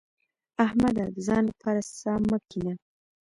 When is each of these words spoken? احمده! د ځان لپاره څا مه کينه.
احمده! 0.65 1.05
د 1.15 1.17
ځان 1.27 1.43
لپاره 1.51 1.79
څا 1.99 2.13
مه 2.29 2.37
کينه. 2.49 2.73